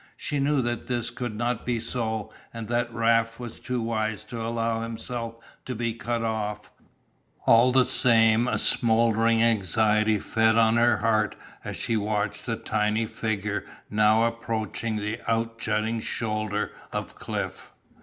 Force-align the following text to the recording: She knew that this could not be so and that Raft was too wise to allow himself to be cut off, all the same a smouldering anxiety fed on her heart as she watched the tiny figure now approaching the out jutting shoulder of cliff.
She 0.17 0.39
knew 0.39 0.63
that 0.63 0.87
this 0.87 1.11
could 1.11 1.35
not 1.35 1.63
be 1.63 1.79
so 1.79 2.33
and 2.51 2.67
that 2.69 2.91
Raft 2.91 3.39
was 3.39 3.59
too 3.59 3.79
wise 3.79 4.25
to 4.25 4.41
allow 4.41 4.81
himself 4.81 5.35
to 5.65 5.75
be 5.75 5.93
cut 5.93 6.23
off, 6.23 6.71
all 7.45 7.71
the 7.71 7.85
same 7.85 8.47
a 8.47 8.57
smouldering 8.57 9.43
anxiety 9.43 10.17
fed 10.17 10.55
on 10.55 10.75
her 10.77 10.97
heart 10.97 11.35
as 11.63 11.77
she 11.77 11.97
watched 11.97 12.47
the 12.47 12.55
tiny 12.57 13.05
figure 13.05 13.63
now 13.91 14.23
approaching 14.23 14.95
the 14.95 15.19
out 15.27 15.59
jutting 15.59 15.99
shoulder 16.01 16.71
of 16.91 17.13
cliff. 17.13 17.71